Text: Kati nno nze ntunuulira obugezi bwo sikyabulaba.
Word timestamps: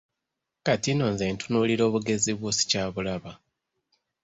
Kati 0.65 0.91
nno 0.93 1.05
nze 1.13 1.25
ntunuulira 1.33 1.83
obugezi 1.89 2.31
bwo 2.37 2.49
sikyabulaba. 2.57 3.31